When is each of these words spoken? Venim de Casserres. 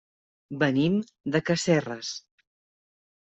Venim 0.63 0.95
de 1.35 1.41
Casserres. 1.51 2.15